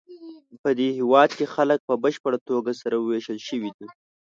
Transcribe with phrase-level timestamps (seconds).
[0.61, 3.87] پدې هېواد کې خلک په بشپړه توګه سره وېشل شوي دي.